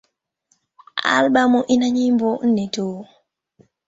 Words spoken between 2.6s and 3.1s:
tu.